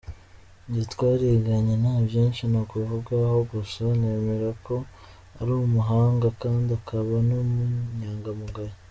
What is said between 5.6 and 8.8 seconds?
umuhanga kandi ukaba n' inyangamugayo.